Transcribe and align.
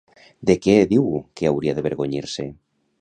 De 0.49 0.53
què 0.61 0.77
diu 0.93 1.05
que 1.41 1.49
hauria 1.51 1.77
d'avergonyir-se? 1.81 2.51